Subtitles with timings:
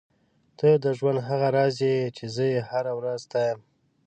[0.57, 3.59] ته د ژوند هغه راز یې چې زه یې هره ورځ ستایم.